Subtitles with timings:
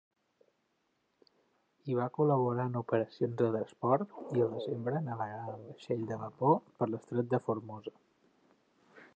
[1.89, 6.59] Hi va col·laborar en operacions de transport i al desembre navegà amb vaixell de vapor
[6.81, 7.99] per l'Estret de Formosa.